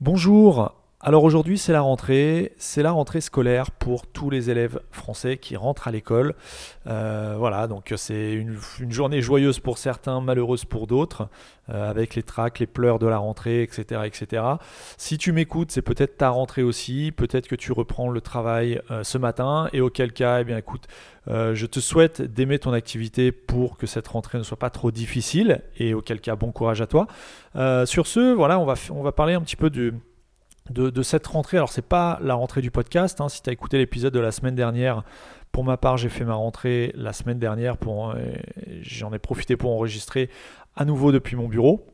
[0.00, 0.72] Bonjour,
[1.02, 5.56] alors aujourd'hui c'est la rentrée, c'est la rentrée scolaire pour tous les élèves français qui
[5.56, 6.34] rentrent à l'école.
[6.86, 8.58] Euh, voilà, donc c'est une,
[8.90, 11.30] journée joyeuse pour certains, malheureuse pour d'autres,
[11.70, 14.02] euh, avec les tracts, les pleurs de la rentrée, etc.
[14.04, 14.42] etc.
[14.98, 19.02] Si tu m'écoutes, c'est peut-être ta rentrée aussi, peut-être que tu reprends le travail euh,
[19.02, 20.86] ce matin, et auquel cas, eh bien écoute,
[21.26, 25.62] je te souhaite d'aimer ton activité pour que cette rentrée ne soit pas trop difficile,
[25.78, 27.06] et auquel cas, bon courage à toi.
[27.86, 29.94] sur ce, voilà, on va, on va parler un petit peu du
[30.70, 31.56] de, cette rentrée.
[31.56, 33.20] Alors, c'est pas la rentrée du podcast.
[33.20, 33.28] Hein.
[33.28, 35.02] Si tu as écouté l'épisode de la semaine dernière,
[35.52, 37.76] pour ma part, j'ai fait ma rentrée la semaine dernière.
[37.76, 38.16] Pour, euh,
[38.82, 40.30] j'en ai profité pour enregistrer
[40.76, 41.86] à nouveau depuis mon bureau.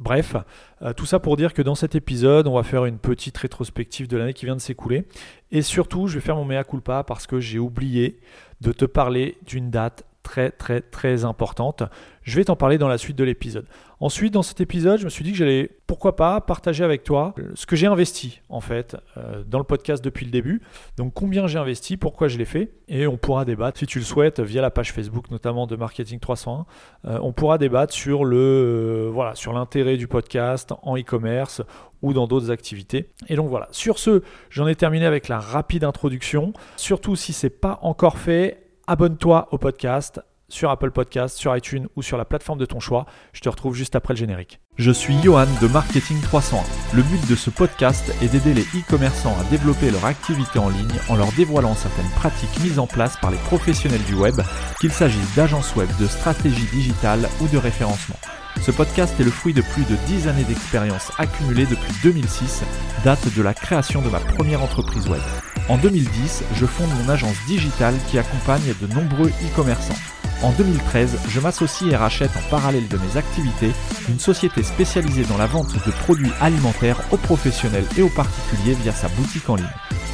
[0.00, 0.36] Bref,
[0.82, 4.06] euh, tout ça pour dire que dans cet épisode, on va faire une petite rétrospective
[4.06, 5.04] de l'année qui vient de s'écouler.
[5.50, 8.20] Et surtout, je vais faire mon mea culpa parce que j'ai oublié
[8.60, 11.82] de te parler d'une date très très très importante.
[12.22, 13.64] Je vais t'en parler dans la suite de l'épisode.
[14.00, 17.34] Ensuite, dans cet épisode, je me suis dit que j'allais, pourquoi pas, partager avec toi
[17.54, 20.60] ce que j'ai investi, en fait, euh, dans le podcast depuis le début.
[20.98, 22.70] Donc, combien j'ai investi, pourquoi je l'ai fait.
[22.86, 26.20] Et on pourra débattre, si tu le souhaites, via la page Facebook, notamment de Marketing
[26.20, 26.66] 301.
[27.06, 31.62] Euh, on pourra débattre sur le, euh, voilà, sur l'intérêt du podcast en e-commerce
[32.02, 33.08] ou dans d'autres activités.
[33.28, 36.52] Et donc voilà, sur ce, j'en ai terminé avec la rapide introduction.
[36.76, 42.00] Surtout si c'est pas encore fait, abonne-toi au podcast sur Apple Podcast, sur iTunes ou
[42.00, 43.04] sur la plateforme de ton choix.
[43.34, 44.60] Je te retrouve juste après le générique.
[44.76, 46.62] Je suis Johan de Marketing 301.
[46.96, 50.88] Le but de ce podcast est d'aider les e-commerçants à développer leur activité en ligne
[51.10, 54.40] en leur dévoilant certaines pratiques mises en place par les professionnels du web,
[54.80, 58.16] qu'il s'agisse d'agences web, de stratégie digitale ou de référencement.
[58.62, 62.64] Ce podcast est le fruit de plus de 10 années d'expérience accumulée depuis 2006,
[63.04, 65.20] date de la création de ma première entreprise web.
[65.68, 69.98] En 2010, je fonde mon agence digitale qui accompagne de nombreux e-commerçants.
[70.42, 73.72] En 2013, je m'associe et rachète en parallèle de mes activités
[74.08, 78.92] une société spécialisée dans la vente de produits alimentaires aux professionnels et aux particuliers via
[78.92, 79.66] sa boutique en ligne.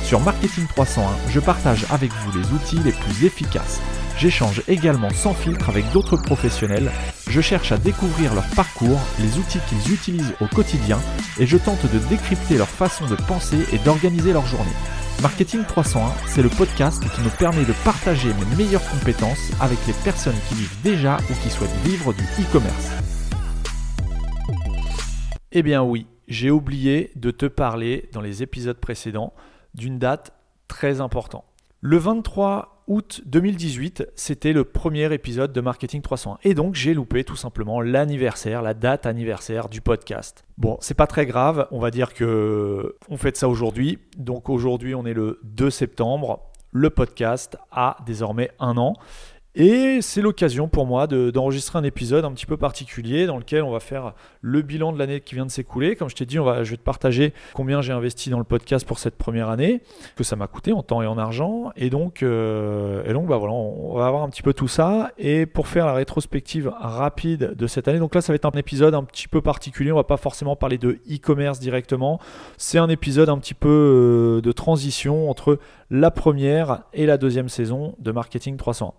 [0.03, 3.81] Sur Marketing 301, je partage avec vous les outils les plus efficaces.
[4.19, 6.91] J'échange également sans filtre avec d'autres professionnels,
[7.29, 11.01] je cherche à découvrir leur parcours, les outils qu'ils utilisent au quotidien
[11.39, 14.71] et je tente de décrypter leur façon de penser et d'organiser leur journée.
[15.23, 19.93] Marketing 301, c'est le podcast qui me permet de partager mes meilleures compétences avec les
[20.05, 22.91] personnes qui vivent déjà ou qui souhaitent vivre du e-commerce.
[25.53, 29.33] Eh bien oui, j'ai oublié de te parler dans les épisodes précédents
[29.75, 30.33] d'une date
[30.69, 31.45] très importante.
[31.81, 36.39] Le 23 août 2018, c'était le premier épisode de Marketing 301.
[36.43, 40.45] Et donc, j'ai loupé tout simplement l'anniversaire, la date anniversaire du podcast.
[40.59, 41.67] Bon, c'est pas très grave.
[41.71, 43.99] On va dire que on fait ça aujourd'hui.
[44.17, 46.41] Donc, aujourd'hui, on est le 2 septembre.
[46.73, 48.95] Le podcast a désormais un an.
[49.57, 53.71] Et c'est l'occasion pour moi d'enregistrer un épisode un petit peu particulier dans lequel on
[53.71, 55.95] va faire le bilan de l'année qui vient de s'écouler.
[55.95, 58.45] Comme je t'ai dit, on va, je vais te partager combien j'ai investi dans le
[58.45, 59.81] podcast pour cette première année,
[60.17, 61.71] que ça m'a coûté en temps et en argent.
[61.77, 65.13] Et donc, euh, et donc bah voilà, on va avoir un petit peu tout ça.
[65.19, 68.59] Et pour faire la rétrospective rapide de cette année, donc là, ça va être un
[68.59, 69.93] épisode un petit peu particulier.
[69.93, 72.19] On va pas forcément parler de e-commerce directement.
[72.57, 75.61] C'est un épisode un petit peu euh, de transition entre
[75.91, 78.97] la première et la deuxième saison de Marketing 300.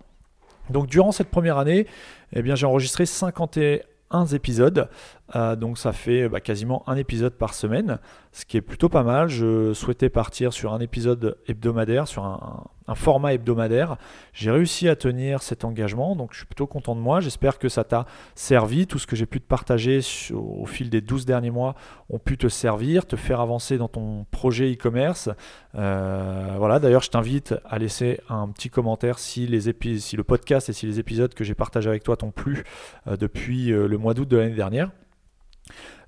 [0.70, 1.86] Donc durant cette première année,
[2.32, 4.88] eh j'ai enregistré 51 épisodes,
[5.34, 7.98] euh, donc ça fait bah, quasiment un épisode par semaine,
[8.32, 9.28] ce qui est plutôt pas mal.
[9.28, 12.64] Je souhaitais partir sur un épisode hebdomadaire, sur un,
[12.94, 13.96] format hebdomadaire.
[14.32, 17.18] J'ai réussi à tenir cet engagement, donc je suis plutôt content de moi.
[17.18, 18.06] J'espère que ça t'a
[18.36, 18.86] servi.
[18.86, 19.98] Tout ce que j'ai pu te partager
[20.32, 21.74] au fil des 12 derniers mois
[22.10, 25.28] ont pu te servir, te faire avancer dans ton projet e-commerce.
[25.74, 30.86] Euh, voilà, d'ailleurs, je t'invite à laisser un petit commentaire si, le podcast et si
[30.86, 32.62] les épisodes que j'ai partagés avec toi t'ont plu
[33.08, 34.90] euh, depuis le mois d'août de l'année dernière.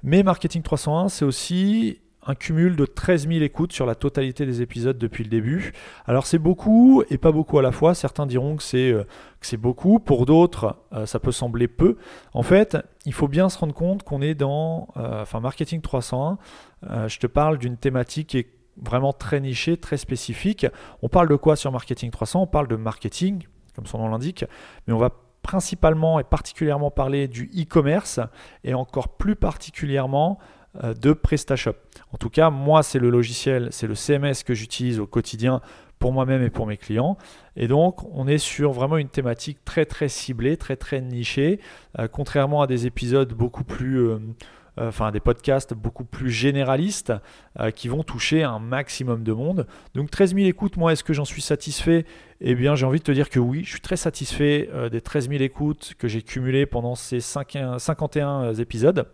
[0.03, 4.61] Mais Marketing 301, c'est aussi un cumul de 13 000 écoutes sur la totalité des
[4.61, 5.73] épisodes depuis le début.
[6.07, 7.95] Alors c'est beaucoup et pas beaucoup à la fois.
[7.95, 9.05] Certains diront que c'est euh,
[9.57, 9.99] beaucoup.
[9.99, 11.97] Pour d'autres, euh, ça peut sembler peu.
[12.35, 12.77] En fait,
[13.07, 16.39] il faut bien se rendre compte qu'on est dans euh, Marketing 301.
[17.09, 20.67] je te parle d'une thématique qui est vraiment très nichée, très spécifique.
[21.03, 23.45] On parle de quoi sur Marketing 300 On parle de marketing,
[23.75, 24.45] comme son nom l'indique,
[24.87, 25.11] mais on va
[25.49, 28.21] principalement et particulièrement parler du e-commerce
[28.65, 30.39] et encore plus particulièrement
[30.85, 31.77] euh, de PrestaShop.
[32.13, 35.63] En tout cas, moi, c'est le logiciel, c'est le CMS que j'utilise au quotidien
[35.99, 37.17] pour moi-même et pour mes clients.
[37.57, 41.61] Et donc, on est sur vraiment une thématique très très ciblée, très très nichée,
[41.99, 44.01] euh, contrairement à des épisodes beaucoup plus...
[44.01, 44.19] Euh,
[44.81, 47.13] enfin des podcasts beaucoup plus généralistes
[47.75, 49.67] qui vont toucher un maximum de monde.
[49.95, 52.05] Donc 13 000 écoutes, moi est-ce que j'en suis satisfait?
[52.41, 55.29] Eh bien j'ai envie de te dire que oui, je suis très satisfait des 13
[55.29, 59.07] 000 écoutes que j'ai cumulées pendant ces 51 épisodes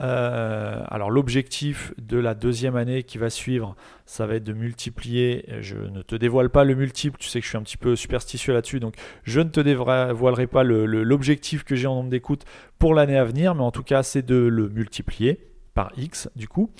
[0.00, 3.76] Euh, alors l'objectif de la deuxième année qui va suivre,
[4.06, 5.44] ça va être de multiplier.
[5.60, 7.96] Je ne te dévoile pas le multiple, tu sais que je suis un petit peu
[7.96, 8.94] superstitieux là-dessus, donc
[9.24, 12.44] je ne te dévoilerai pas l'objectif que j'ai en nombre d'écoutes
[12.78, 15.40] pour l'année à venir, mais en tout cas c'est de le multiplier
[15.74, 16.70] par X du coup.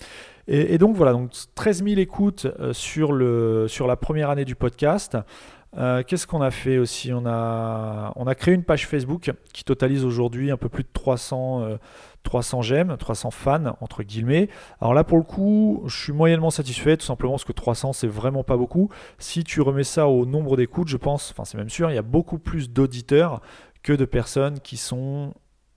[0.47, 5.17] Et, donc voilà, donc 13 000 écoutes euh, sur la première année du podcast.
[5.77, 7.11] Euh, qu'est-ce qu'on a fait aussi?
[7.13, 11.77] On a, on créé une page Facebook qui totalise aujourd'hui un peu plus de 300,
[12.23, 14.49] 300 j'aime, 300 fans, entre guillemets.
[14.81, 18.07] Alors là, pour le coup, je suis moyennement satisfait, tout simplement parce que 300, c'est
[18.07, 18.89] vraiment pas beaucoup.
[19.19, 21.99] Si tu remets ça au nombre d'écoutes, je pense, enfin c'est même sûr, il y
[21.99, 23.41] a beaucoup plus d'auditeurs
[23.83, 25.33] que de personnes qui sont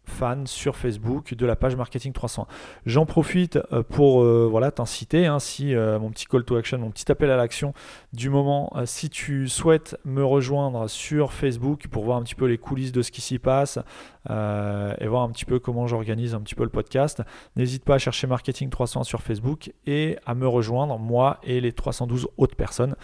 [0.09, 2.47] fans sur Facebook de la page Marketing 300.
[2.87, 6.79] J'en profite euh, pour euh, voilà, t'inciter, hein, si euh, mon petit call to action,
[6.79, 7.75] mon petit appel à l'action
[8.13, 12.59] du moment, si tu souhaites me rejoindre sur Facebook pour voir un petit peu les
[12.59, 13.79] coulisses de ce qui s'y passe
[14.29, 17.23] et voir un petit peu comment j'organise un petit peu le podcast,
[17.57, 21.73] n'hésite pas à chercher Marketing 300 sur Facebook et à me rejoindre, moi et les
[21.73, 22.97] 312 autres personnes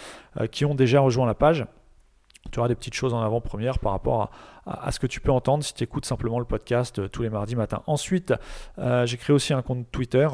[0.50, 1.66] qui ont déjà rejoint la page
[2.50, 4.30] tu auras des petites choses en avant-première par rapport à,
[4.90, 7.56] ce que tu peux entendre si tu écoutes simplement le podcast euh, tous les mardis
[7.56, 7.82] matin.
[7.86, 8.32] Ensuite,
[8.78, 10.28] euh, j'ai créé aussi un compte Twitter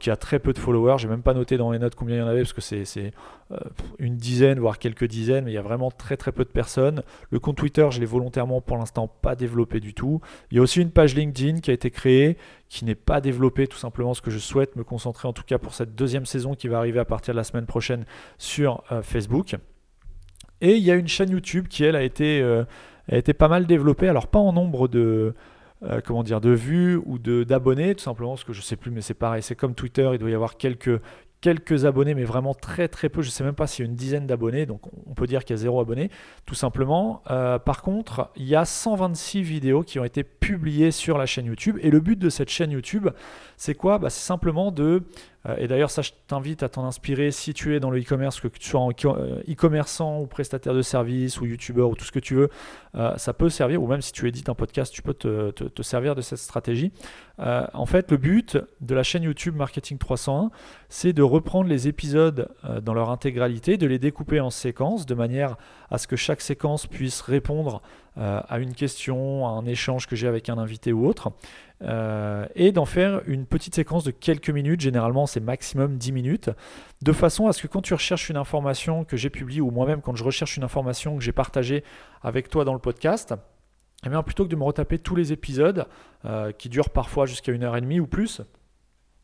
[0.00, 0.96] qui a très peu de followers.
[0.98, 3.12] J'ai même pas noté dans les notes combien il y en avait parce que c'est
[3.50, 3.56] euh,
[3.98, 7.02] une dizaine, voire quelques dizaines, mais il y a vraiment très très peu de personnes.
[7.30, 10.20] Le compte Twitter, je l'ai volontairement pour l'instant pas développé du tout.
[10.50, 12.38] Il y a aussi une page LinkedIn qui a été créée,
[12.68, 15.58] qui n'est pas développée tout simplement parce que je souhaite me concentrer en tout cas
[15.58, 18.04] pour cette deuxième saison qui va arriver à partir de la semaine prochaine
[18.38, 19.56] sur Facebook.
[20.60, 22.42] Et il y a une chaîne YouTube qui, elle, a été,
[23.10, 24.08] a été pas mal développée.
[24.08, 25.34] Alors, pas en nombre de,
[25.82, 29.00] euh, comment dire, de vues ou d'abonnés, tout simplement, parce que je sais plus, mais
[29.00, 29.42] c'est pareil.
[29.42, 31.00] C'est comme Twitter, il doit y avoir quelques,
[31.44, 33.20] quelques abonnés, mais vraiment très très peu.
[33.20, 35.54] Je sais même pas s'il y a une dizaine d'abonnés, donc on peut dire qu'il
[35.54, 36.10] y a zéro abonné,
[36.46, 37.22] tout simplement.
[37.30, 41.44] Euh, par contre, il y a 126 vidéos qui ont été publiées sur la chaîne
[41.44, 41.78] YouTube.
[41.82, 43.10] Et le but de cette chaîne YouTube,
[43.58, 43.98] c'est quoi?
[43.98, 45.02] Bah, C'est simplement de
[45.58, 48.48] et d'ailleurs, ça, je t'invite à t'en inspirer si tu es dans le e-commerce, que
[48.48, 52.34] tu sois euh, e-commerçant ou prestataire de services ou youtubeur ou tout ce que tu
[52.34, 52.48] veux,
[52.94, 55.82] euh, ça peut servir, ou même si tu édites un podcast, tu peux te, te,
[55.82, 56.92] servir de cette stratégie.
[57.38, 60.50] en fait, le but de la chaîne YouTube Marketing 301,
[60.88, 62.48] c'est de reprendre les épisodes
[62.82, 65.56] dans leur intégralité, de les découper en séquences, de manière
[65.94, 67.82] à ce que chaque séquence puisse répondre
[68.16, 71.32] à une question, à un échange que j'ai avec un invité ou autre.
[71.82, 76.50] Euh, et d'en faire une petite séquence de quelques minutes, généralement c'est maximum 10 minutes,
[77.02, 80.00] de façon à ce que quand tu recherches une information que j'ai publiée, ou moi-même
[80.00, 81.84] quand je recherche une information que j'ai partagée
[82.22, 83.34] avec toi dans le podcast,
[84.06, 85.86] eh bien, plutôt que de me retaper tous les épisodes,
[86.24, 88.40] euh, qui durent parfois jusqu'à une heure et demie ou plus,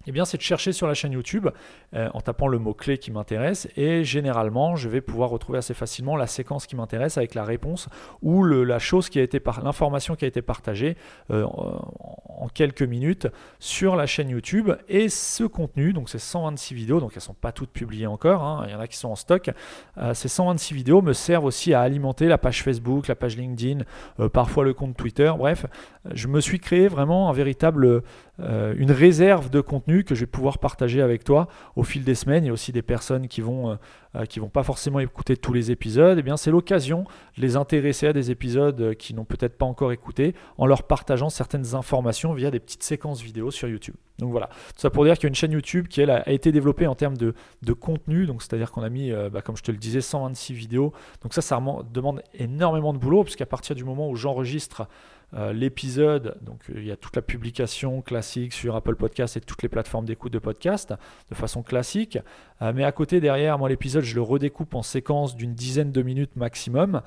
[0.06, 1.48] eh bien, c'est de chercher sur la chaîne YouTube
[1.94, 6.16] euh, en tapant le mot-clé qui m'intéresse et généralement, je vais pouvoir retrouver assez facilement
[6.16, 7.86] la séquence qui m'intéresse avec la réponse
[8.22, 10.96] ou la chose qui a été l'information qui a été partagée
[11.30, 14.70] euh, en quelques minutes sur la chaîne YouTube.
[14.88, 18.42] Et ce contenu, donc ces 126 vidéos, donc elles ne sont pas toutes publiées encore,
[18.42, 19.50] hein, il y en a qui sont en stock,
[19.98, 23.84] euh, ces 126 vidéos me servent aussi à alimenter la page Facebook, la page LinkedIn,
[24.32, 25.66] parfois le compte Twitter, bref,
[26.10, 28.02] je me suis créé vraiment un véritable
[28.42, 32.14] euh, une réserve de contenu que je vais pouvoir partager avec toi au fil des
[32.14, 32.44] semaines.
[32.44, 33.74] Il y a aussi des personnes qui vont, euh,
[34.16, 36.16] euh, qui vont pas forcément écouter tous les épisodes.
[36.16, 37.04] Et eh bien, c'est l'occasion
[37.36, 41.28] de les intéresser à des épisodes qui n'ont peut-être pas encore écouté en leur partageant
[41.28, 43.96] certaines informations via des petites séquences vidéo sur YouTube.
[44.18, 46.28] Donc voilà, tout ça pour dire qu'il y a une chaîne YouTube qui elle, a
[46.30, 47.34] été développée en termes de,
[47.72, 48.26] contenu.
[48.26, 50.92] Donc c'est-à-dire qu'on a mis, bah, comme je te le disais, 126 vidéos.
[51.22, 51.58] Donc ça, ça
[51.92, 54.86] demande énormément de boulot puisqu'à partir du moment où j'enregistre
[55.32, 59.40] euh, l'épisode, donc euh, il y a toute la publication classique sur Apple Podcast et
[59.40, 60.92] toutes les plateformes d'écoute de podcast
[61.30, 62.18] de façon classique.
[62.62, 66.02] Euh, mais à côté, derrière, moi, l'épisode, je le redécoupe en séquence d'une dizaine de
[66.02, 67.02] minutes maximum.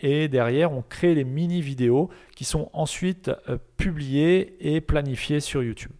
[0.00, 3.30] et derrière, on crée les mini-vidéos qui sont ensuite
[3.76, 5.92] publiées et planifiées sur YouTube.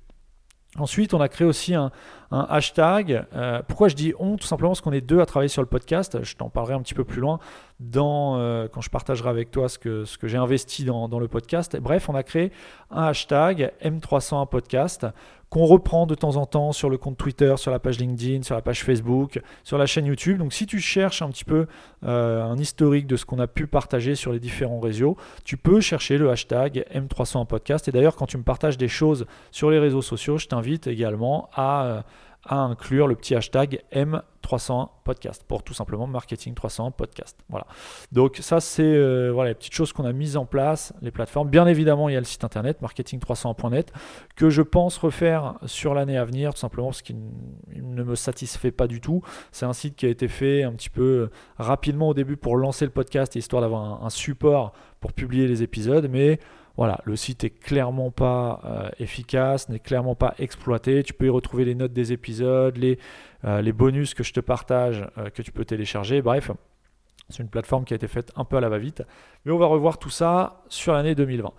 [0.78, 1.90] Ensuite, on a créé aussi un,
[2.30, 3.26] hashtag.
[3.34, 4.36] Euh, pourquoi je dis on?
[4.36, 6.22] Tout simplement parce qu'on est deux à travailler sur le podcast.
[6.22, 7.40] Je t'en parlerai un petit peu plus loin
[7.80, 11.28] dans, euh, quand je partagerai avec toi ce que, ce que j'ai investi dans, le
[11.28, 11.76] podcast.
[11.80, 12.52] Bref, on a créé
[12.90, 15.06] un hashtag M301 Podcast
[15.48, 18.54] qu'on reprend de temps en temps sur le compte Twitter, sur la page LinkedIn, sur
[18.54, 20.38] la page Facebook, sur la chaîne YouTube.
[20.38, 21.66] Donc si tu cherches un petit peu
[22.04, 25.80] euh, un historique de ce qu'on a pu partager sur les différents réseaux, tu peux
[25.80, 27.88] chercher le hashtag M301 Podcast.
[27.88, 31.50] Et d'ailleurs, quand tu me partages des choses sur les réseaux sociaux, je t'invite également
[31.54, 32.04] à...
[32.44, 37.38] à inclure le petit hashtag M301 podcast pour tout simplement marketing 301 podcast.
[37.48, 37.66] Voilà.
[38.12, 41.50] Donc ça c'est euh, voilà les petites choses qu'on a mises en place, les plateformes.
[41.50, 43.92] Bien évidemment il y a le site internet marketing301.net
[44.36, 47.18] que je pense refaire sur l'année à venir tout simplement parce qu'il
[47.76, 49.22] ne me satisfait pas du tout.
[49.52, 51.28] C'est un site qui a été fait un petit peu
[51.58, 56.08] rapidement au début pour lancer le podcast histoire d'avoir un support pour publier les épisodes,
[56.10, 56.38] mais
[56.76, 61.02] voilà, le site est clairement pas efficace, n'est clairement pas exploité.
[61.02, 62.98] Tu peux y retrouver les notes des épisodes, les,
[63.44, 66.22] les bonus que je te partage, que tu peux télécharger.
[66.22, 66.50] Bref,
[67.30, 69.02] c'est une plateforme qui a été faite un peu à la va-vite.
[69.44, 71.52] Mais on va revoir tout ça sur l'année 2020.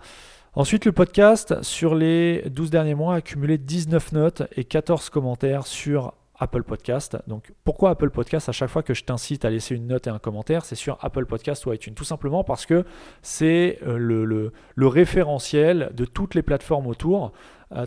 [0.54, 5.66] Ensuite, le podcast, sur les 12 derniers mois, a accumulé 19 notes et 14 commentaires
[5.66, 6.12] sur
[6.42, 7.16] Apple Podcast.
[7.28, 10.10] Donc, pourquoi Apple Podcast À chaque fois que je t'incite à laisser une note et
[10.10, 11.94] un commentaire, c'est sur Apple Podcast ou iTunes?
[11.94, 12.84] Tout simplement parce que
[13.22, 17.32] c'est euh, le, référentiel de toutes les plateformes autour.
[17.76, 17.86] Euh,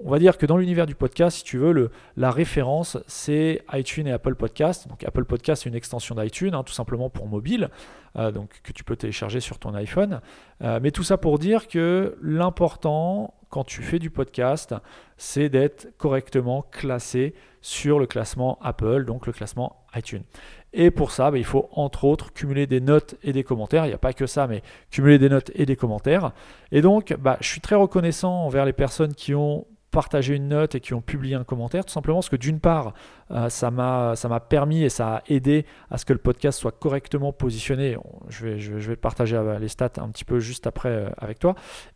[0.00, 4.06] on va dire que dans l'univers du podcast, si tu veux, la référence, c'est iTunes
[4.06, 4.86] et Apple Podcast.
[4.88, 7.70] Donc Apple Podcast, c'est une extension d'iTunes, hein, tout simplement pour mobile,
[8.16, 10.20] euh, donc que tu peux télécharger sur ton iPhone.
[10.60, 14.74] Mais tout ça pour dire que l'important, quand tu fais du podcast,
[15.16, 17.34] c'est d'être correctement classé
[17.68, 20.22] sur le classement Apple, donc le classement iTunes.
[20.72, 23.84] Et pour ça, bah, il faut entre autres cumuler des notes et des commentaires.
[23.84, 26.32] Il n'y a pas que ça, mais cumuler des notes et des commentaires.
[26.72, 30.74] Et donc, bah, je suis très reconnaissant envers les personnes qui ont partagé une note
[30.74, 32.94] et qui ont publié un commentaire, tout simplement parce que d'une part,
[33.30, 37.32] euh, ça m'a permis et ça a aidé à ce que le podcast soit correctement
[37.32, 37.96] positionné.
[38.28, 41.54] Je vais, partager euh, les stats un petit peu juste après euh, avec toi.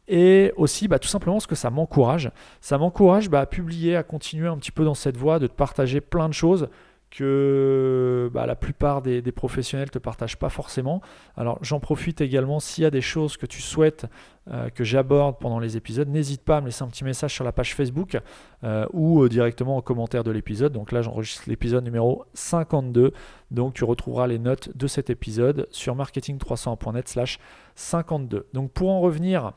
[0.09, 2.31] Et aussi, bah, tout simplement parce que ça m'encourage.
[2.61, 6.01] Ça m'encourage à publier, à continuer un petit peu dans cette voie, de te partager
[6.01, 6.69] plein de choses
[7.13, 11.03] que bah, la plupart des, professionnels ne te partagent pas forcément.
[11.37, 14.07] Alors j'en profite également, s'il y a des choses que tu souhaites
[14.51, 17.45] euh, que j'aborde pendant les épisodes, n'hésite pas à me laisser un petit message sur
[17.45, 18.19] la page Facebook
[18.65, 20.73] euh, ou euh, directement en commentaire de l'épisode.
[20.73, 23.13] Donc là j'enregistre l'épisode numéro 52,
[23.51, 27.39] donc tu retrouveras les notes de cet épisode sur marketing300.net slash
[27.75, 28.49] 52.
[28.55, 29.53] Donc pour en revenir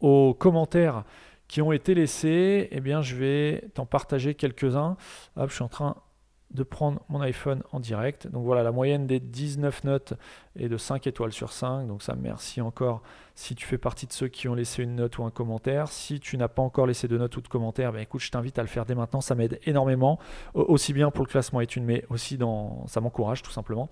[0.00, 1.04] aux commentaires
[1.48, 4.96] qui ont été laissés, eh bien je vais t'en partager quelques-uns.
[5.36, 5.96] Hop, je suis en train
[6.52, 8.26] de prendre mon iPhone en direct.
[8.26, 10.14] Donc voilà, la moyenne des 19 notes
[10.56, 11.86] est de 5 étoiles sur 5.
[11.86, 13.02] Donc ça, merci encore
[13.34, 15.88] si tu fais partie de ceux qui ont laissé une note ou un commentaire.
[15.88, 18.58] Si tu n'as pas encore laissé de note ou de commentaire, ben écoute, je t'invite
[18.58, 19.20] à le faire dès maintenant.
[19.20, 20.18] Ça m'aide énormément,
[20.54, 23.88] aussi bien pour le classement iTunes, mais aussi dans, ça m'encourage tout simplement.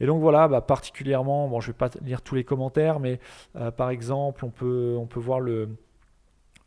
[0.00, 3.20] Et donc voilà, bah, particulièrement, bon, je ne vais pas lire tous les commentaires, mais
[3.56, 5.70] euh, par exemple, on peut, on peut voir le,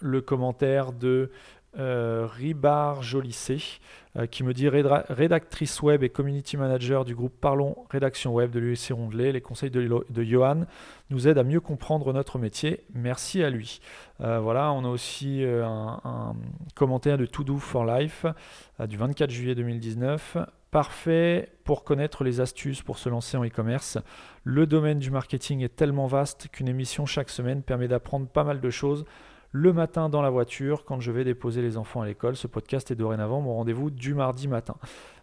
[0.02, 1.32] le commentaire de
[1.80, 3.80] euh, Ribar Jolissé,
[4.18, 8.60] euh, qui me dit rédactrice web et community manager du groupe Parlons Rédaction Web de
[8.60, 9.32] l'USC Rondelet.
[9.32, 10.66] Les conseils de, Johan
[11.10, 12.84] nous aident à mieux comprendre notre métier.
[12.94, 13.80] Merci à lui.
[14.20, 16.36] Euh, voilà, on a aussi un,
[16.76, 18.26] commentaire de To Do for Life
[18.86, 20.38] du 24 juillet 2019.
[20.72, 23.98] Parfait pour connaître les astuces pour se lancer en e-commerce.
[24.44, 28.60] Le domaine du marketing est tellement vaste qu'une émission chaque semaine permet d'apprendre pas mal
[28.60, 29.06] de choses
[29.52, 32.36] le matin dans la voiture quand je vais déposer les enfants à l'école.
[32.36, 34.76] Ce podcast est dorénavant mon rendez-vous du mardi matin.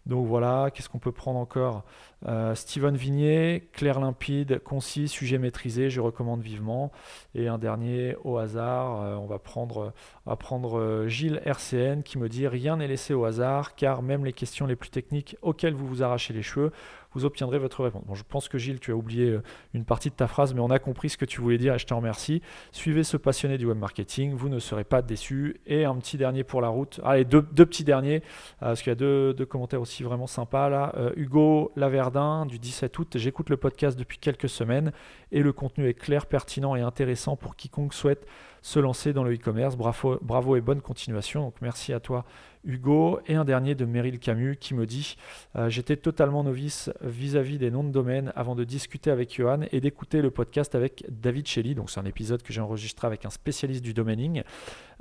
[0.06, 1.84] Donc voilà, qu'est-ce qu'on peut prendre encore?
[2.26, 6.90] Euh, Steven Vignier, clair limpide, concis, sujet maîtrisé, je recommande vivement.
[7.34, 9.92] Et un dernier au hasard, euh, on va prendre,
[10.30, 14.24] on prendre euh, Gilles RCN qui me dit rien n'est laissé au hasard car même
[14.24, 16.72] les questions les plus techniques auxquelles vous vous arrachez les cheveux
[17.14, 18.04] vous obtiendrez votre réponse.
[18.12, 19.42] Je pense que Gilles, tu as oublié euh,
[19.74, 21.78] une partie de ta phrase, mais on a compris ce que tu voulais dire et
[21.78, 22.42] je te remercie.
[22.72, 25.60] Suivez ce passionné du web marketing, vous ne serez pas déçus.
[25.66, 27.00] Et un petit dernier pour la route.
[27.04, 28.20] Allez, deux, petits derniers, euh,
[28.66, 30.94] parce qu'il y a deux, commentaires aussi vraiment sympas là.
[31.16, 34.92] Hugo Laverdin du 17 août, j'écoute le podcast depuis quelques semaines
[35.32, 38.26] et le contenu est clair, pertinent et intéressant pour quiconque souhaite
[38.62, 39.76] se lancer dans le e-commerce.
[39.76, 41.42] Bravo, et bonne continuation.
[41.42, 42.24] Donc merci à toi
[42.64, 43.20] Hugo.
[43.26, 45.16] Et un dernier de Meryl Camus qui me dit
[45.56, 49.80] euh, J'étais totalement novice vis-à-vis des noms de domaine avant de discuter avec Johan et
[49.80, 51.74] d'écouter le podcast avec David Shelley.
[51.74, 54.42] Donc c'est un épisode que j'ai enregistré avec un spécialiste du domaining.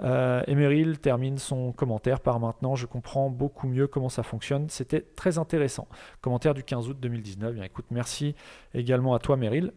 [0.02, 4.70] Euh, et Meryl termine son commentaire par maintenant Je comprends beaucoup mieux comment ça fonctionne.
[4.70, 5.88] C'était très intéressant.
[6.22, 7.56] Commentaire du 15 août 2019.
[7.56, 8.36] Bien écoute, merci
[8.74, 9.74] également à toi Meryl.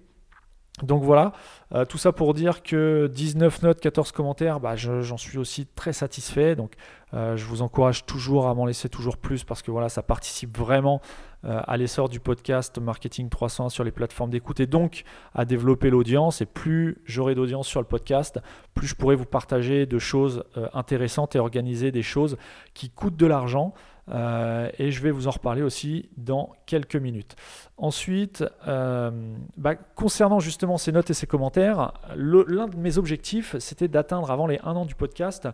[0.83, 1.33] Donc voilà,
[1.75, 5.93] euh, tout ça pour dire que 19 notes, 14 commentaires, bah, j'en suis aussi très
[5.93, 6.57] satisfait.
[6.57, 6.73] Donc
[7.15, 10.57] euh, je vous encourage toujours à m'en laisser toujours plus parce que voilà, ça participe
[10.57, 11.01] vraiment
[11.45, 15.91] euh, à l'essor du podcast Marketing 300 sur les plateformes d'écoute et donc à développer
[15.91, 16.41] l'audience.
[16.41, 18.41] Et plus j'aurai d'audience sur le podcast,
[18.75, 22.37] plus je pourrai vous partager de choses intéressantes et organiser des choses
[22.75, 23.75] qui coûtent de l'argent.
[24.11, 27.37] Euh, et je vais vous en reparler aussi dans quelques minutes.
[27.77, 29.11] Ensuite, euh,
[29.57, 34.47] bah, concernant justement ces notes et ces commentaires, l'un de mes objectifs, c'était d'atteindre avant
[34.47, 35.49] les 1 an du podcast,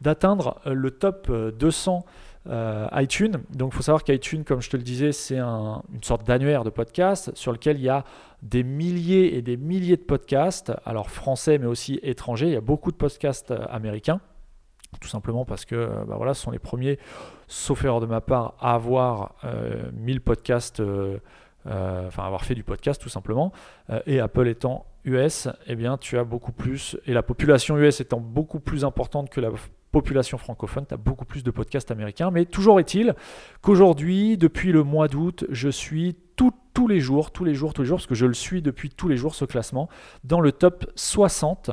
[0.00, 2.04] d'atteindre euh, le top 200
[2.94, 3.38] iTunes.
[3.50, 6.70] Donc il faut savoir qu'iTunes, comme je te le disais, c'est une sorte d'annuaire de
[6.70, 8.04] podcasts sur lequel il y a
[8.42, 12.48] des milliers et des milliers de podcasts, alors français mais aussi étrangers.
[12.48, 14.20] Il y a beaucoup de podcasts américains
[15.00, 16.98] tout simplement parce que bah voilà, ce sont les premiers,
[17.52, 19.34] sauf erreur de ma part, à avoir
[19.92, 21.18] 1000 euh, podcasts euh,
[21.64, 23.52] enfin avoir fait du podcast tout simplement,
[24.06, 28.20] et Apple étant US, eh bien tu as beaucoup plus, et la population US étant
[28.20, 29.50] beaucoup plus importante que la
[29.92, 32.30] population francophone, tu as beaucoup plus de podcasts américains.
[32.30, 33.14] Mais toujours est-il
[33.60, 36.16] qu'aujourd'hui, depuis le mois d'août, je suis
[36.74, 38.88] tous les jours, tous les jours, tous les jours, parce que je le suis depuis
[38.88, 39.90] tous les jours, ce classement,
[40.24, 41.70] dans le top 60,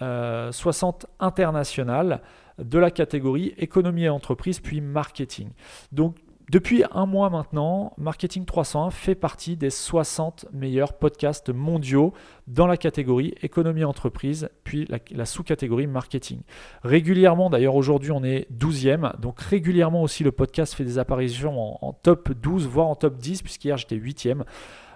[0.00, 2.22] 60 international
[2.58, 5.50] de la catégorie économie et entreprise, puis marketing.
[5.92, 6.16] Donc
[6.50, 12.14] depuis un mois maintenant, Marketing 301 fait partie des 60 meilleurs podcasts mondiaux
[12.46, 16.40] dans la catégorie économie entreprise, puis la, sous-catégorie marketing.
[16.82, 21.92] Régulièrement, d'ailleurs aujourd'hui on est 12e, donc régulièrement aussi le podcast fait des apparitions en,
[21.92, 24.44] top 12, voire en top 10, puisqu'hier j'étais 8e.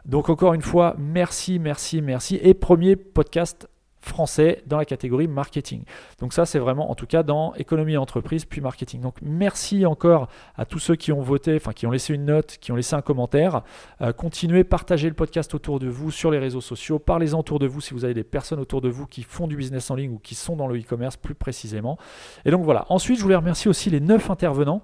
[0.07, 2.41] Donc encore une fois, merci, merci, merci.
[2.43, 3.69] Et premier podcast
[4.03, 5.85] français dans la catégorie marketing.
[6.21, 9.01] Donc ça, c'est vraiment en tout cas dans économie et entreprise, puis marketing.
[9.01, 12.59] Donc merci encore à tous ceux qui ont voté, enfin qui ont laissé une note,
[12.61, 13.63] qui ont laissé un commentaire.
[14.01, 16.99] Euh, continuez, partagez le podcast autour de vous sur les réseaux sociaux.
[16.99, 19.57] Parlez-en autour de vous si vous avez des personnes autour de vous qui font du
[19.57, 21.97] business en ligne ou qui sont dans le e-commerce plus précisément.
[22.45, 22.87] Et donc voilà.
[22.89, 24.83] Ensuite, je voulais remercier aussi les neuf intervenants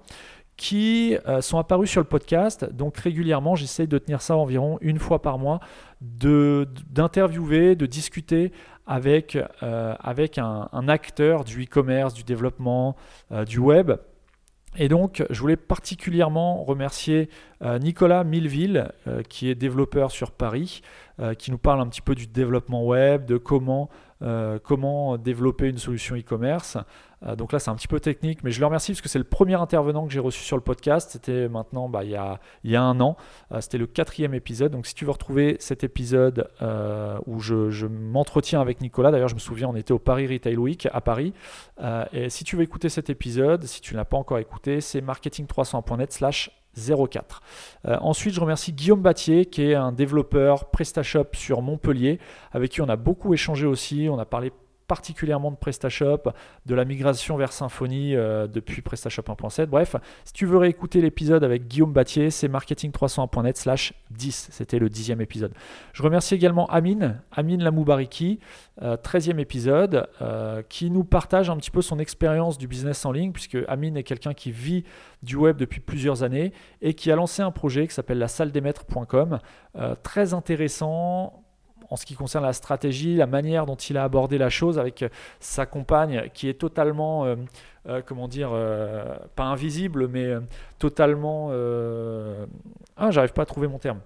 [0.59, 2.69] qui euh, sont apparus sur le podcast.
[2.73, 5.61] Donc régulièrement, j'essaye de tenir ça environ une fois par mois,
[6.01, 8.51] d'interviewer, de, discuter
[8.89, 12.95] avec, euh, avec un, acteur du e-commerce, du développement,
[13.31, 13.91] euh, du web.
[14.77, 17.29] Et donc, je voulais particulièrement remercier
[17.81, 18.91] Nicolas Milleville,
[19.27, 20.83] qui est développeur sur Paris,
[21.39, 23.89] qui nous parle un petit peu du développement web, de comment,
[24.21, 26.77] euh, comment développer une solution e-commerce.
[27.25, 29.17] Euh, donc là, c'est un petit peu technique, mais je le remercie parce que c'est
[29.17, 31.11] le premier intervenant que j'ai reçu sur le podcast.
[31.11, 32.15] C'était maintenant bah, il, y
[32.75, 33.15] a, un an.
[33.53, 34.73] Euh, c'était le quatrième épisode.
[34.73, 36.49] Donc si tu veux retrouver cet épisode
[37.25, 40.57] où je, je m'entretiens avec Nicolas, d'ailleurs, je me souviens, on était au Paris Retail
[40.57, 41.33] Week à Paris.
[42.11, 45.01] et si tu veux écouter cet épisode, si tu ne l'as pas encore écouté, c'est
[45.01, 46.58] marketing300.net/slash
[47.87, 52.19] euh, ensuite, je remercie Guillaume Battier, qui est un développeur PrestaShop sur Montpellier,
[52.51, 54.07] avec qui on a beaucoup échangé aussi.
[54.09, 54.51] On a parlé
[54.89, 56.33] particulièrement de PrestaShop,
[56.65, 59.67] de la migration vers Symfony euh, depuis PrestaShop 1.7.
[59.67, 64.49] Bref, si tu veux réécouter l'épisode avec Guillaume Battier, c'est marketing301.net slash 10.
[64.51, 65.53] C'était le dixième épisode.
[65.93, 68.39] Je remercie également Amine, Amine Lamoubariki,
[68.81, 73.11] 13e euh, épisode, euh, qui nous partage un petit peu son expérience du business en
[73.11, 74.85] ligne, puisque Amine est quelqu'un qui vit
[75.21, 78.51] du web depuis plusieurs années et qui a lancé un projet qui s'appelle la salle
[78.51, 79.37] des maîtres.com,
[80.01, 81.43] très intéressant
[81.89, 85.03] en ce qui concerne la stratégie, la manière dont il a abordé la chose avec
[85.03, 87.35] euh, sa compagne qui est totalement, euh,
[87.87, 88.51] euh, comment dire,
[89.35, 90.33] pas invisible, mais
[90.77, 91.51] totalement...
[92.97, 93.99] Ah, j'arrive pas à trouver mon terme.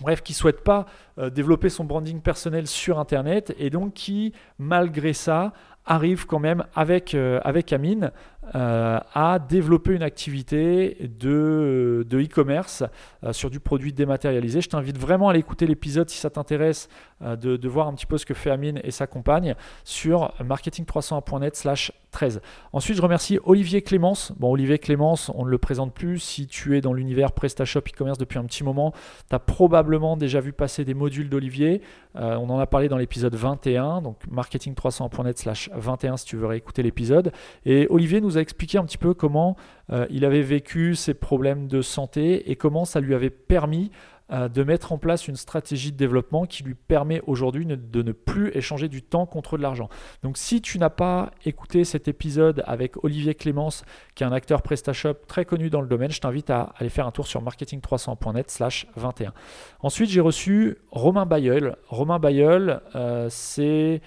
[0.00, 0.86] Bref, qui ne souhaite pas
[1.30, 5.52] développer son branding personnel sur Internet et donc qui, malgré ça,
[5.84, 8.12] arrive quand même avec, avec Amine
[8.56, 12.82] euh, à développer une activité de, e-commerce
[13.22, 14.60] euh, sur du produit dématérialisé.
[14.60, 16.88] Je t'invite vraiment à aller écouter l'épisode si ça t'intéresse
[17.22, 21.54] euh, de, voir un petit peu ce que fait Amine et sa compagne sur marketing301.net
[21.54, 22.42] slash 13.
[22.72, 24.32] Ensuite, je remercie Olivier Clémence.
[24.38, 26.18] Bon, Olivier Clémence, on ne le présente plus.
[26.18, 28.92] Si tu es dans l'univers PrestaShop e-commerce depuis un petit moment,
[29.30, 31.80] tu as probablement déjà vu passer des modules d'Olivier.
[32.14, 36.82] On en a parlé dans l'épisode 21, donc marketing301.net slash 21 si tu veux réécouter
[36.82, 37.32] l'épisode.
[37.64, 39.56] Et Olivier nous a expliqué un petit peu comment
[39.90, 44.11] euh, il avait vécu ses problèmes de santé et comment ça lui avait permis euh,
[44.30, 48.50] de mettre en place une stratégie de développement qui lui permet aujourd'hui de ne plus
[48.56, 49.88] échanger du temps contre de l'argent.
[50.22, 54.62] Donc si tu n'as pas écouté cet épisode avec Olivier Clémence, qui est un acteur
[54.62, 58.50] PrestaShop très connu dans le domaine, je t'invite à aller faire un tour sur marketing300.net
[58.50, 59.32] slash 21.
[59.80, 61.76] Ensuite, j'ai reçu Romain Bayeul.
[61.88, 64.00] Romain Bayeul, euh, c'est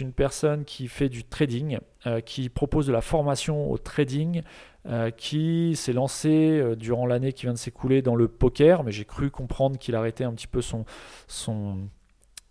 [0.00, 4.42] une personne qui fait du trading, euh, qui propose de la formation au trading,
[4.86, 8.92] euh, qui s'est lancé euh, durant l'année qui vient de s'écouler dans le poker, mais
[8.92, 10.86] j'ai cru comprendre qu'il arrêtait un petit peu son,
[11.28, 11.76] son,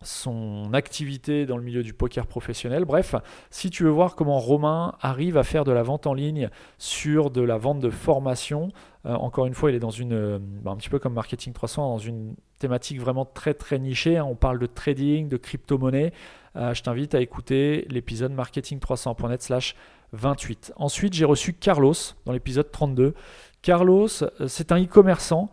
[0.03, 2.85] son activité dans le milieu du poker professionnel.
[2.85, 3.15] Bref,
[3.49, 7.31] si tu veux voir comment Romain arrive à faire de la vente en ligne sur
[7.31, 8.71] de la vente de formation,
[9.05, 11.97] encore une fois, il est dans une, bah, un petit peu comme Marketing 300, dans
[11.97, 14.21] une thématique vraiment très très nichée.
[14.21, 16.13] On parle de trading, de crypto-monnaie.
[16.59, 19.75] Euh, je t'invite à écouter l'épisode marketing300.net slash
[20.11, 20.73] 28.
[20.75, 21.93] Ensuite, j'ai reçu Carlos
[22.25, 23.13] dans l'épisode 32.
[23.61, 25.49] Carlos, euh, c'est un e-commerçant.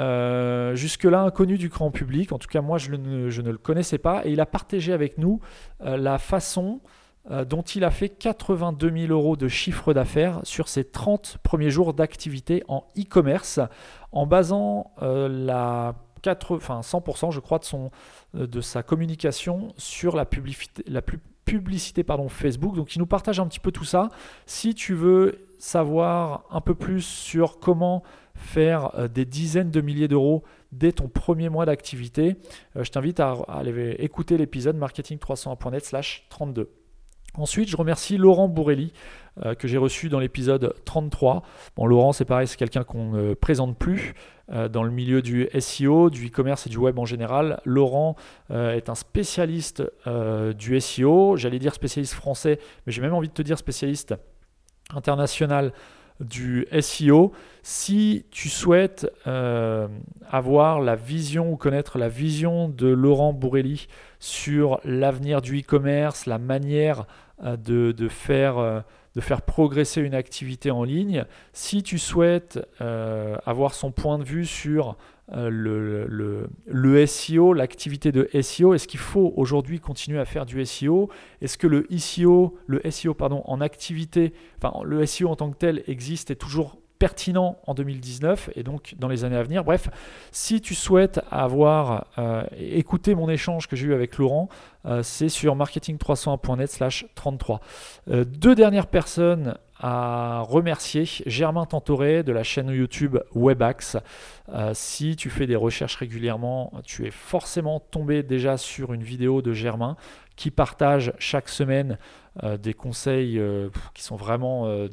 [0.00, 4.26] Euh, jusque-là inconnu du grand public, en tout cas moi je, ne, le connaissais pas,
[4.26, 5.40] et il a partagé avec nous
[5.78, 6.80] la façon
[7.30, 11.94] dont il a fait 82 000 euros de chiffre d'affaires sur ses 30 premiers jours
[11.94, 13.60] d'activité en e-commerce,
[14.10, 17.90] en basant la 4, enfin 100% je crois de, son,
[18.34, 22.74] euh, de sa communication sur la publicité, la publicité pardon, Facebook.
[22.74, 24.08] Donc il nous partage un petit peu tout ça.
[24.46, 28.02] Si tu veux savoir un peu plus sur comment
[28.34, 32.36] faire euh, des dizaines de milliers d'euros dès ton premier mois d'activité.
[32.74, 36.68] je t'invite à, aller écouter l'épisode marketing301.net slash 32.
[37.36, 38.92] Ensuite, je remercie Laurent Bourrelli
[39.44, 41.42] euh, que j'ai reçu dans l'épisode 33.
[41.76, 44.14] Bon, Laurent, c'est pareil, c'est quelqu'un qu'on ne présente plus
[44.52, 47.60] euh, dans le milieu du SEO, du e-commerce et du web en général.
[47.64, 48.14] Laurent
[48.52, 49.82] euh, est un spécialiste
[50.56, 54.14] du SEO, j'allais dire spécialiste français, mais j'ai même envie de te dire spécialiste
[54.94, 55.72] international
[56.20, 57.32] du SEO.
[57.64, 59.10] Si tu souhaites
[60.30, 63.88] avoir la vision ou connaître la vision de Laurent Bourrelli
[64.20, 67.06] sur l'avenir du e-commerce, la manière
[67.42, 71.24] de, faire de faire progresser une activité en ligne.
[71.52, 74.96] Si tu souhaites euh, avoir son point de vue sur
[75.32, 80.64] euh, le, le, SEO, l'activité de SEO, est-ce qu'il faut aujourd'hui continuer à faire du
[80.64, 85.50] SEO Est-ce que le SEO, le SEO pardon, en activité, enfin le SEO en tant
[85.50, 89.62] que tel existe et toujours pertinent en 2019 et donc dans les années à venir.
[89.62, 89.90] Bref,
[90.32, 94.48] si tu souhaites avoir euh, écouté mon échange que j'ai eu avec Laurent,
[94.86, 97.60] euh, c'est sur marketing301.net slash 33.
[98.08, 101.04] Euh, deux dernières personnes à remercier.
[101.26, 103.98] Germain Tantoré de la chaîne YouTube Webax.
[104.72, 109.52] si tu fais des recherches régulièrement, tu es forcément tombé déjà sur une vidéo de
[109.52, 109.98] Germain
[110.36, 111.98] qui partage chaque semaine
[112.42, 114.88] euh, des conseils euh, qui sont vraiment euh,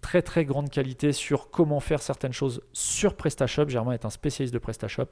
[0.00, 3.68] très très grande qualité sur comment faire certaines choses sur PrestaShop.
[3.68, 5.08] Germain est un spécialiste de PrestaShop.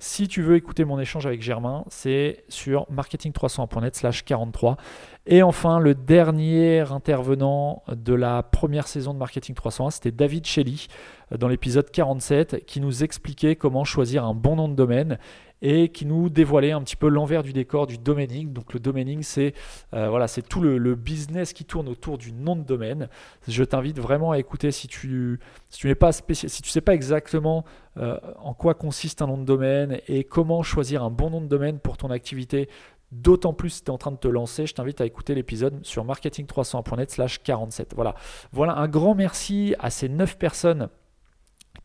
[0.00, 4.78] Si tu veux écouter mon échange avec Germain, c'est sur marketing301.net slash 43.
[5.26, 10.88] Et enfin, le dernier intervenant de la première saison de Marketing 301, c'était David Shelley
[11.36, 15.18] dans l'épisode 47 qui nous expliquait comment choisir un bon nom de domaine
[15.62, 18.52] et qui nous dévoilait un petit peu l'envers du décor du domaining.
[18.52, 19.54] Donc le domaining, c'est
[19.94, 23.08] euh, voilà, c'est tout le, business qui tourne autour du nom de domaine.
[23.46, 26.94] Je t'invite vraiment à écouter si tu si n'es pas spécial, si tu sais pas
[26.94, 27.64] exactement
[27.98, 31.46] euh, en quoi consiste un nom de domaine et comment choisir un bon nom de
[31.46, 32.68] domaine pour ton activité.
[33.10, 35.84] D'autant plus si tu es en train de te lancer, je t'invite à écouter l'épisode
[35.84, 37.94] sur marketing300.net slash 47.
[37.94, 38.14] Voilà.
[38.52, 40.88] voilà, un grand merci à ces 9 personnes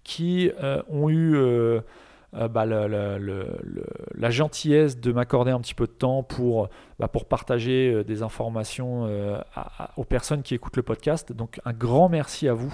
[0.04, 1.38] qui euh, ont eu
[2.36, 6.70] euh, bah, la gentillesse de m'accorder un petit peu de temps pour,
[7.00, 9.38] bah, partager euh, des informations euh,
[9.98, 11.32] aux personnes qui écoutent le podcast.
[11.32, 12.74] Donc un grand merci à vous,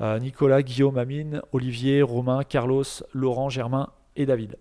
[0.00, 4.56] Nicolas, Guillaume, Amine, Olivier, Romain, Carlos, Laurent, Germain et David.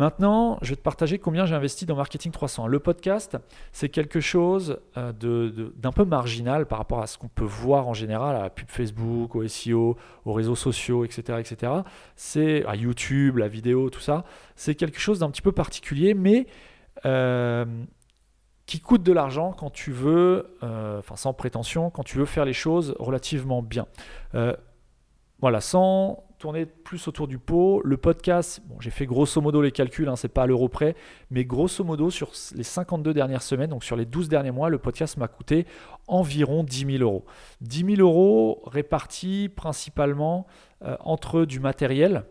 [0.00, 2.68] Maintenant, je vais te partager combien j'ai investi dans Marketing 300.
[2.68, 3.36] Le podcast,
[3.70, 5.12] c'est quelque chose euh,
[5.76, 8.70] d'un peu marginal par rapport à ce qu'on peut voir en général à la pub
[8.70, 11.38] Facebook, au SEO, aux réseaux sociaux, etc.
[11.38, 11.72] etc.
[12.16, 14.24] C'est à YouTube, la vidéo, tout ça.
[14.56, 16.46] C'est quelque chose d'un petit peu particulier, mais
[17.04, 17.66] euh,
[18.64, 22.46] qui coûte de l'argent quand tu veux, euh, enfin sans prétention, quand tu veux faire
[22.46, 23.86] les choses relativement bien.
[25.42, 27.82] voilà, sans tourner plus autour du pot.
[27.84, 30.96] Le podcast, bon, j'ai fait grosso modo les calculs, hein, c'est pas à l'euro près,
[31.30, 34.78] mais grosso modo sur les 52 dernières semaines, donc sur les 12 derniers mois, le
[34.78, 35.66] podcast m'a coûté
[36.08, 37.26] environ 10 000 euros.
[37.60, 40.46] 10 000 euros répartis principalement
[40.82, 42.24] euh, entre du matériel,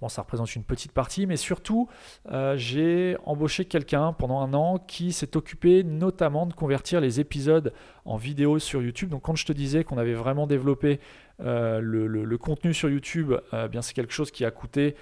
[0.00, 1.88] Bon, ça représente une petite partie, mais surtout,
[2.30, 7.72] euh, j'ai embauché quelqu'un pendant un an qui s'est occupé notamment de convertir les épisodes
[8.04, 9.08] en vidéo sur YouTube.
[9.08, 11.00] Donc, quand je te disais qu'on avait vraiment développé
[11.40, 14.94] euh, le, contenu sur YouTube, euh, bien c'est quelque chose qui a coûté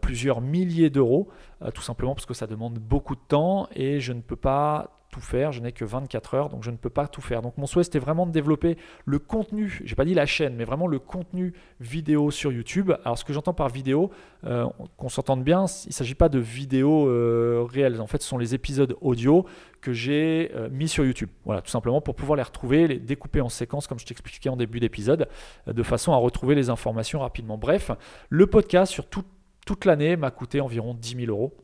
[0.00, 1.28] plusieurs milliers d'euros,
[1.74, 5.20] tout simplement parce que ça demande beaucoup de temps et je ne peux pas tout
[5.20, 5.52] faire.
[5.52, 7.40] Je n'ai que 24 heures, donc je ne peux pas tout faire.
[7.40, 10.64] Donc mon souhait, c'était vraiment de développer le contenu, j'ai pas dit la chaîne, mais
[10.64, 12.92] vraiment le contenu vidéo sur YouTube.
[13.04, 14.10] Alors ce que j'entends par vidéo,
[14.44, 18.00] euh, qu'on s'entende bien, il ne s'agit pas de vidéos euh, réelles.
[18.00, 19.46] En fait, ce sont les épisodes audio
[19.80, 21.30] que j'ai euh, mis sur YouTube.
[21.44, 24.56] Voilà, tout simplement pour pouvoir les retrouver, les découper en séquences, comme je t'expliquais en
[24.56, 25.28] début d'épisode,
[25.68, 27.56] de façon à retrouver les informations rapidement.
[27.56, 27.92] Bref,
[28.30, 31.54] le podcast sur toute l'année m'a coûté environ 10 000 euros.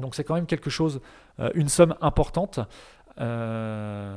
[0.00, 1.00] Donc c'est quand même quelque chose,
[1.40, 2.60] euh, une somme importante.
[3.20, 4.16] Euh,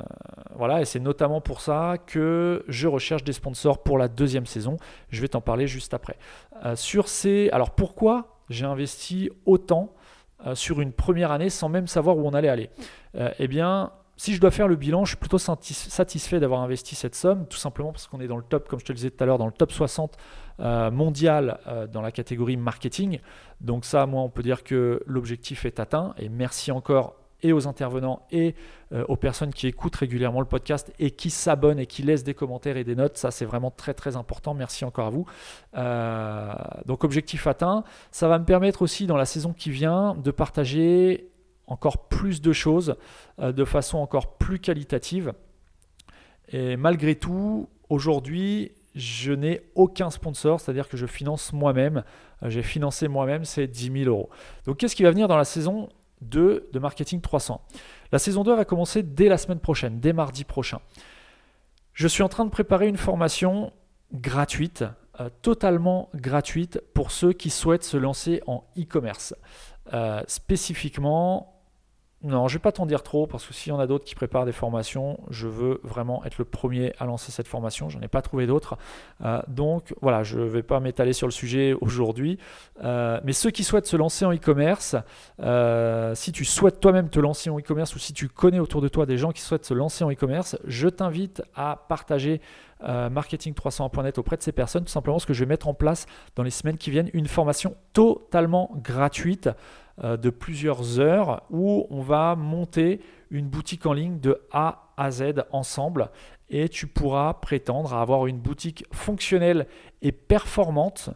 [0.55, 4.77] voilà, et c'est notamment pour ça que je recherche des sponsors pour la deuxième saison.
[5.09, 6.17] Je vais t'en parler juste après.
[6.63, 9.93] Euh, sur ces, alors pourquoi j'ai investi autant
[10.53, 12.69] sur une première année sans même savoir où on allait aller?
[13.39, 17.15] Eh bien, si je dois faire le bilan, je suis plutôt satisfait d'avoir investi cette
[17.15, 19.21] somme, tout simplement parce qu'on est dans le top, comme je te le disais tout
[19.21, 20.17] à l'heure, dans le top 60
[20.61, 23.19] euh, mondial euh, dans la catégorie marketing.
[23.59, 26.13] Donc ça, moi, on peut dire que l'objectif est atteint.
[26.17, 28.55] Et merci encore et aux intervenants et
[28.93, 32.33] euh, aux personnes qui écoutent régulièrement le podcast et qui s'abonnent et qui laissent des
[32.33, 33.17] commentaires et des notes.
[33.17, 34.53] Ça, c'est vraiment très très important.
[34.53, 35.25] Merci encore à vous.
[36.85, 37.83] donc objectif atteint.
[38.11, 41.34] Ça va me permettre aussi dans la saison qui vient de partager
[41.67, 42.95] encore plus de choses
[43.39, 45.33] de façon encore plus qualitative.
[46.49, 52.03] Et malgré tout, aujourd'hui, je n'ai aucun sponsor, c'est-à-dire que je finance moi-même.
[52.43, 54.29] Euh, j'ai financé moi-même, c'est 10 000 euros.
[54.65, 55.89] Donc qu'est-ce qui va venir dans la saison
[56.21, 57.61] 2 de Marketing 300
[58.11, 60.79] La saison 2 va commencer dès la semaine prochaine, dès mardi prochain.
[61.93, 63.73] Je suis en train de préparer une formation
[64.13, 64.85] gratuite,
[65.19, 69.35] euh, totalement gratuite pour ceux qui souhaitent se lancer en e-commerce.
[69.93, 71.54] Euh, spécifiquement,
[72.25, 74.03] non, je ne vais pas t'en dire trop parce que s'il y en a d'autres
[74.03, 77.87] qui préparent des formations, je veux vraiment être le premier à lancer cette formation.
[77.87, 78.79] Je n'en ai pas trouvé d'autres.
[79.23, 82.39] Euh, donc voilà, je ne vais pas m'étaler sur le sujet aujourd'hui.
[82.83, 84.95] Euh, mais ceux qui souhaitent se lancer en e-commerce,
[85.39, 88.87] euh, si tu souhaites toi-même te lancer en e-commerce ou si tu connais autour de
[88.87, 92.41] toi des gens qui souhaitent se lancer en e-commerce, je t'invite à partager
[92.83, 96.43] marketing301.net auprès de ces personnes, tout simplement parce que je vais mettre en place dans
[96.43, 99.49] les semaines qui viennent une formation totalement gratuite
[100.03, 102.99] de plusieurs heures où on va monter
[103.31, 106.09] une boutique en ligne de A à Z ensemble
[106.49, 109.67] et tu pourras prétendre à avoir une boutique fonctionnelle
[110.01, 111.09] et performante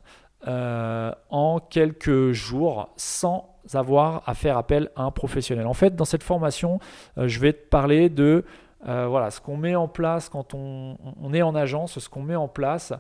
[0.47, 5.67] euh, en quelques jours sans avoir à faire appel à un professionnel.
[5.67, 6.79] En fait, dans cette formation,
[7.17, 8.45] euh, je vais te parler de
[8.81, 10.95] voilà, ce qu'on met en place quand on,
[11.33, 12.93] est en agence, ce qu'on met en place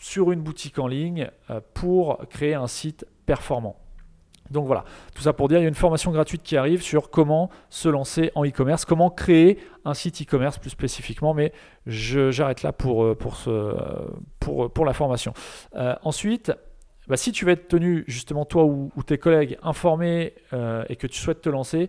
[0.00, 1.30] sur une boutique en ligne
[1.74, 3.76] pour créer un site performant.
[4.50, 7.10] Donc voilà, tout ça pour dire, il y a une formation gratuite qui arrive sur
[7.10, 11.52] comment se lancer en e-commerce, comment créer un site e-commerce plus spécifiquement, mais
[11.86, 13.14] j'arrête là pour, euh,
[14.38, 15.32] pour la formation.
[15.74, 16.52] Euh, ensuite,
[17.08, 21.08] bah, si tu veux être tenu, justement, toi ou, tes collègues, informés euh, et que
[21.08, 21.88] tu souhaites te lancer,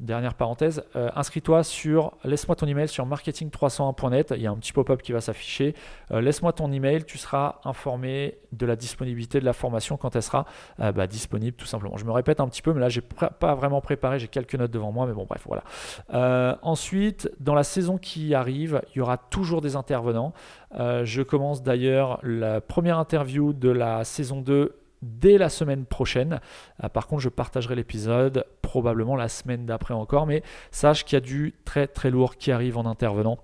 [0.00, 4.34] dernière parenthèse, euh, inscris-toi sur, laisse-moi ton email sur marketing301.net.
[4.36, 5.74] Il y a un petit pop-up qui va s'afficher.
[6.10, 10.46] laisse-moi ton email, tu seras informé de la disponibilité de la formation quand elle sera
[10.78, 11.96] bah, disponible, tout simplement.
[11.96, 14.70] Je me répète un petit peu, mais là, j'ai pas vraiment préparé, j'ai quelques notes
[14.70, 16.58] devant moi, mais bon, bref, voilà.
[16.62, 20.32] ensuite, dans la saison qui arrive, il y aura toujours des intervenants.
[20.72, 26.40] je commence d'ailleurs la première interview de la saison 2 dès la semaine prochaine.
[26.82, 31.18] Euh, par contre, je partagerai l'épisode probablement la semaine d'après encore, mais sache qu'il y
[31.18, 33.38] a du très très lourd qui arrive en intervenant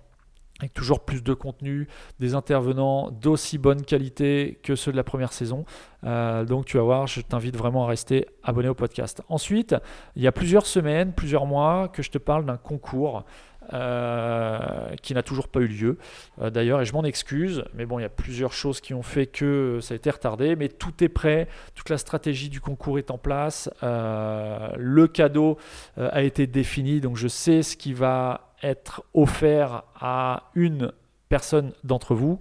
[0.60, 1.88] avec toujours plus de contenu,
[2.20, 5.64] des intervenants d'aussi bonne qualité que ceux de la première saison.
[6.04, 9.22] Euh, donc tu vas voir, je t'invite vraiment à rester abonné au podcast.
[9.28, 9.74] Ensuite,
[10.14, 13.24] il y a plusieurs semaines, plusieurs mois que je te parle d'un concours
[13.72, 15.98] euh, qui n'a toujours pas eu lieu.
[16.40, 19.02] Euh, d'ailleurs et je m'en excuse mais bon il y a plusieurs choses qui ont
[19.02, 22.98] fait que ça a été retardé mais tout est prêt toute la stratégie du concours
[22.98, 25.56] est en place euh, le cadeau
[25.96, 30.92] a été défini donc je sais ce qui va être offert à une
[31.28, 32.38] personne d'entre vous.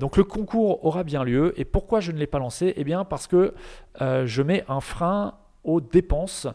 [0.00, 2.72] Donc le concours aura bien lieu et pourquoi je ne l'ai pas lancé?
[2.76, 3.52] Eh bien parce que
[4.00, 6.48] je mets un frein aux dépenses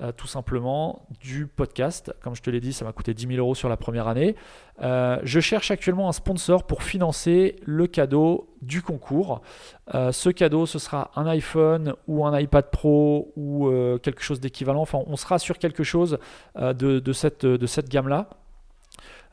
[0.00, 2.14] euh, tout simplement du podcast.
[2.22, 4.34] Comme je te l'ai dit, ça m'a coûté 10 000 euros sur la première année.
[4.82, 9.42] Euh, je cherche actuellement un sponsor pour financer le cadeau du concours.
[9.94, 13.70] Euh, ce cadeau, ce sera un iPhone ou un iPad Pro ou
[14.02, 14.80] quelque chose d'équivalent.
[14.80, 16.18] Enfin, on sera sur quelque chose
[16.58, 18.28] de, cette, de cette gamme-là.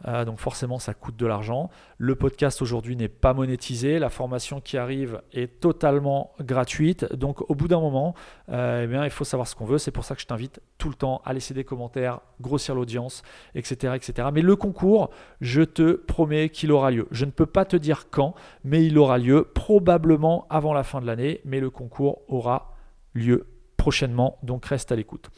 [0.05, 1.69] Euh, donc forcément, ça coûte de l'argent.
[1.97, 3.99] Le podcast aujourd'hui n'est pas monétisé.
[3.99, 7.11] La formation qui arrive est totalement gratuite.
[7.13, 8.13] Donc au bout d'un moment,
[8.49, 9.77] euh, eh il faut savoir ce qu'on veut.
[9.77, 13.23] C'est pour ça que je t'invite tout le temps à laisser des commentaires, grossir l'audience,
[13.55, 14.29] etc., etc.
[14.33, 15.09] Mais le concours,
[15.41, 17.07] je te promets qu'il aura lieu.
[17.11, 21.01] Je ne peux pas te dire quand, mais il aura lieu probablement avant la fin
[21.01, 21.41] de l'année.
[21.45, 22.75] Mais le concours aura
[23.13, 24.37] lieu prochainement.
[24.43, 25.29] Donc reste à l'écoute.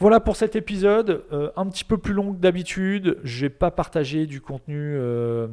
[0.00, 3.18] Voilà pour cet épisode, euh, un petit peu plus long que d'habitude.
[3.22, 5.46] Je n'ai pas partagé du contenu euh,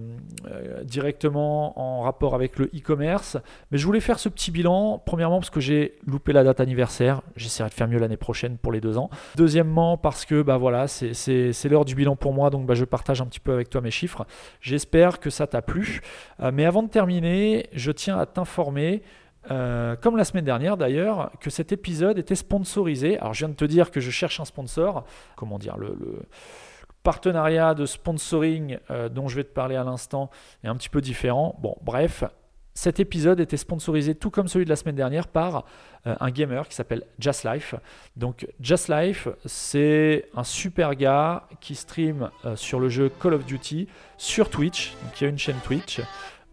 [0.50, 3.36] euh, directement en rapport avec le e-commerce,
[3.72, 5.04] mais je voulais faire ce petit bilan.
[5.06, 8.72] Premièrement parce que j'ai loupé la date anniversaire, j'essaierai de faire mieux l'année prochaine pour
[8.72, 9.10] les deux ans.
[9.36, 13.20] Deuxièmement parce que bah voilà, c'est l'heure du bilan pour moi, donc bah, je partage
[13.20, 14.26] un petit peu avec toi mes chiffres.
[14.62, 16.00] J'espère que ça t'a plu.
[16.54, 19.04] mais avant de terminer, je tiens à t'informer
[19.52, 23.18] euh, comme la semaine dernière d'ailleurs, que cet épisode était sponsorisé.
[23.20, 25.06] Alors je viens de te dire que je cherche un sponsor.
[25.36, 25.96] Comment dire le,
[27.04, 30.30] partenariat de sponsoring euh, dont je vais te parler à l'instant
[30.64, 31.58] est un petit peu différent.
[31.62, 32.26] Bon, bref,
[32.74, 35.64] cet épisode était sponsorisé tout comme celui de la semaine dernière par
[36.06, 37.76] euh, un gamer qui s'appelle Just Life.
[38.18, 43.88] Donc Just Life, c'est un super gars qui stream sur le jeu Call of Duty
[44.18, 44.94] sur Twitch.
[45.04, 46.02] Donc il y a une chaîne Twitch.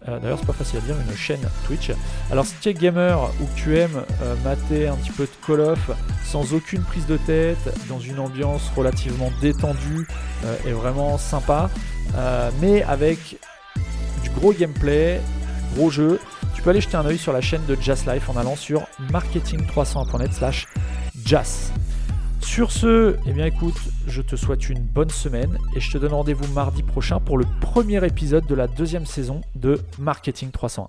[0.09, 1.91] Euh, d'ailleurs, c'est pas facile à dire, une chaîne Twitch.
[2.31, 5.47] Alors, si tu es gamer ou que tu aimes euh, mater un petit peu de
[5.47, 5.91] Call of
[6.25, 10.07] sans aucune prise de tête, dans une ambiance relativement détendue
[10.45, 11.71] euh, et vraiment sympa,
[12.61, 13.39] mais avec
[14.23, 15.21] du gros gameplay,
[15.75, 16.21] gros jeu,
[16.55, 18.87] tu peux aller jeter un oeil sur la chaîne de Jazz Life en allant sur
[19.11, 20.69] marketing301.net slash
[21.25, 21.73] jazz.
[22.45, 23.75] Sur ce, eh bien écoute,
[24.07, 27.47] je te souhaite une bonne semaine et je te donne rendez-vous mardi prochain pour le
[27.61, 30.89] premier épisode de la deuxième saison de Marketing 301.